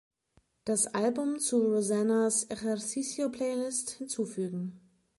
[0.65, 4.79] Das Album zu Rosannas ejercicio-Playlist hinzufügen.